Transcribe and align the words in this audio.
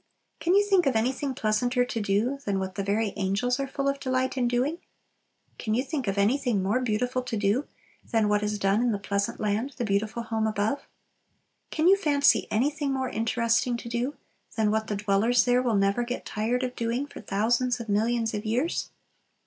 Can 0.39 0.55
you 0.55 0.63
think 0.65 0.87
of 0.87 0.95
anything 0.95 1.35
pleasanter 1.35 1.85
to 1.85 2.01
do 2.01 2.39
than 2.45 2.57
what 2.57 2.73
the 2.73 2.81
very 2.83 3.13
angels 3.17 3.59
are 3.59 3.67
full 3.67 3.87
of 3.87 3.99
delight 3.99 4.35
in 4.35 4.47
doing? 4.47 4.79
Can 5.59 5.75
you 5.75 5.83
think 5.83 6.07
of 6.07 6.17
anything 6.17 6.63
more 6.63 6.79
beautiful 6.79 7.21
to 7.21 7.37
do 7.37 7.67
than 8.09 8.27
what 8.27 8.41
is 8.41 8.57
done 8.57 8.81
in 8.81 8.93
the 8.93 8.97
"pleasant 8.97 9.39
land," 9.39 9.75
the 9.77 9.85
beautiful 9.85 10.23
home 10.23 10.47
above? 10.47 10.87
Can 11.69 11.87
you 11.87 11.95
fancy 11.95 12.47
anything 12.49 12.91
more 12.91 13.09
interesting 13.09 13.77
to 13.77 13.87
do 13.89 14.15
than 14.55 14.71
what 14.71 14.87
the 14.87 14.95
dwellers 14.95 15.45
there 15.45 15.61
will 15.61 15.75
never 15.75 16.01
get 16.03 16.25
tired 16.25 16.63
of 16.63 16.75
doing 16.75 17.05
for 17.05 17.21
thousands 17.21 17.79
of 17.79 17.87
millions 17.87 18.33
of 18.33 18.43
years? 18.43 18.89